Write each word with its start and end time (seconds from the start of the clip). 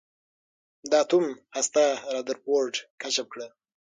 د 0.89 0.91
اتوم 1.03 1.25
هسته 1.55 1.83
رادرفورډ 2.13 2.73
کشف 3.01 3.25
کړه. 3.33 3.47